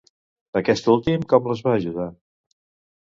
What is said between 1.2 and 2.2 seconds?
com les va ajudar?